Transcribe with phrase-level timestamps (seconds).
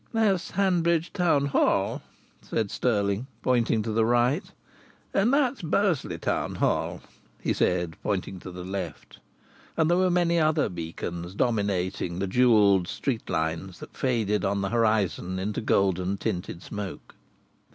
[0.13, 2.01] "That's Hanbridge Town Hall,"
[2.41, 4.43] said Stirling, pointing to the right.
[5.13, 7.01] "And that's Bursley Town Hall,"
[7.39, 9.19] he said, pointing to the left.
[9.77, 14.69] And there were many other beacons, dominating the jewelled street lines that faded on the
[14.69, 17.13] horizon into golden tinted smoke.